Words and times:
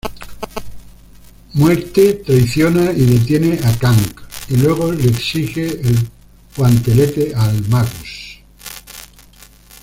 Muerte 1.53 2.23
traiciona 2.25 2.91
y 2.91 3.05
detiene 3.05 3.59
a 3.63 3.71
Kang, 3.77 4.01
y 4.49 4.55
luego 4.57 4.91
le 4.91 5.03
exige 5.05 5.63
el 5.79 6.09
guantelete 6.57 7.35
al 7.35 7.61
Magus. 7.69 8.39